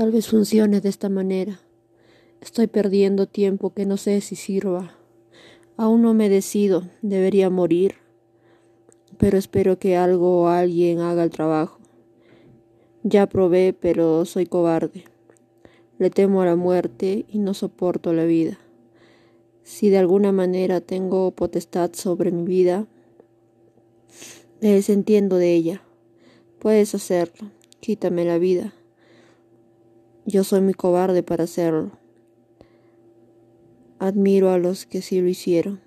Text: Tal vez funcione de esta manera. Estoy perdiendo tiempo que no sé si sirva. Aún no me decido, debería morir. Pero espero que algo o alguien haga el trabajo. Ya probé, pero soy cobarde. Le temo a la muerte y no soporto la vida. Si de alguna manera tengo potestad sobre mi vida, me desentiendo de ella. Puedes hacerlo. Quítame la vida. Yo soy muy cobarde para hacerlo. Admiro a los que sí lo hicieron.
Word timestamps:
Tal 0.00 0.12
vez 0.12 0.28
funcione 0.28 0.80
de 0.80 0.88
esta 0.88 1.10
manera. 1.10 1.60
Estoy 2.40 2.68
perdiendo 2.68 3.26
tiempo 3.26 3.74
que 3.74 3.84
no 3.84 3.98
sé 3.98 4.22
si 4.22 4.34
sirva. 4.34 4.96
Aún 5.76 6.00
no 6.00 6.14
me 6.14 6.30
decido, 6.30 6.88
debería 7.02 7.50
morir. 7.50 7.96
Pero 9.18 9.36
espero 9.36 9.78
que 9.78 9.98
algo 9.98 10.40
o 10.40 10.48
alguien 10.48 11.00
haga 11.00 11.22
el 11.22 11.28
trabajo. 11.28 11.80
Ya 13.02 13.26
probé, 13.26 13.74
pero 13.78 14.24
soy 14.24 14.46
cobarde. 14.46 15.04
Le 15.98 16.08
temo 16.08 16.40
a 16.40 16.46
la 16.46 16.56
muerte 16.56 17.26
y 17.28 17.38
no 17.38 17.52
soporto 17.52 18.14
la 18.14 18.24
vida. 18.24 18.58
Si 19.64 19.90
de 19.90 19.98
alguna 19.98 20.32
manera 20.32 20.80
tengo 20.80 21.30
potestad 21.32 21.90
sobre 21.92 22.30
mi 22.30 22.44
vida, 22.44 22.86
me 24.62 24.70
desentiendo 24.70 25.36
de 25.36 25.52
ella. 25.52 25.82
Puedes 26.58 26.94
hacerlo. 26.94 27.50
Quítame 27.80 28.24
la 28.24 28.38
vida. 28.38 28.72
Yo 30.26 30.44
soy 30.44 30.60
muy 30.60 30.74
cobarde 30.74 31.22
para 31.22 31.44
hacerlo. 31.44 31.92
Admiro 33.98 34.50
a 34.50 34.58
los 34.58 34.86
que 34.86 35.02
sí 35.02 35.20
lo 35.20 35.28
hicieron. 35.28 35.80